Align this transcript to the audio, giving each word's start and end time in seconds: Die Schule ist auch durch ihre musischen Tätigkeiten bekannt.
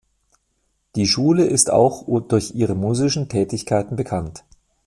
Die 0.95 1.05
Schule 1.05 1.45
ist 1.45 1.69
auch 1.69 2.09
durch 2.27 2.55
ihre 2.55 2.73
musischen 2.73 3.29
Tätigkeiten 3.29 3.95
bekannt. 3.97 4.43